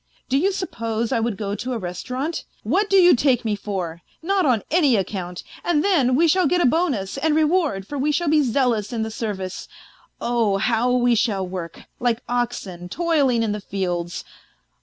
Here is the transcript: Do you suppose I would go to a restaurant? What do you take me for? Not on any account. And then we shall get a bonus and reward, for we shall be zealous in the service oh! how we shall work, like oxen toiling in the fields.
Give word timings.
Do 0.29 0.37
you 0.39 0.51
suppose 0.51 1.11
I 1.11 1.19
would 1.19 1.37
go 1.37 1.53
to 1.53 1.73
a 1.73 1.77
restaurant? 1.77 2.45
What 2.63 2.89
do 2.89 2.97
you 2.97 3.15
take 3.15 3.45
me 3.45 3.55
for? 3.55 4.01
Not 4.23 4.47
on 4.47 4.63
any 4.71 4.95
account. 4.95 5.43
And 5.63 5.83
then 5.83 6.15
we 6.15 6.27
shall 6.27 6.47
get 6.47 6.59
a 6.59 6.65
bonus 6.65 7.17
and 7.19 7.35
reward, 7.35 7.85
for 7.85 7.99
we 7.99 8.11
shall 8.11 8.27
be 8.27 8.41
zealous 8.41 8.91
in 8.91 9.03
the 9.03 9.11
service 9.11 9.67
oh! 10.19 10.57
how 10.57 10.89
we 10.91 11.13
shall 11.13 11.47
work, 11.47 11.81
like 11.99 12.23
oxen 12.27 12.89
toiling 12.89 13.43
in 13.43 13.51
the 13.51 13.61
fields. 13.61 14.25